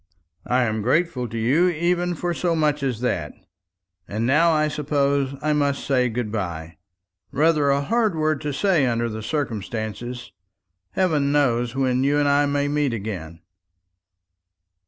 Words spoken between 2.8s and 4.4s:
as that. And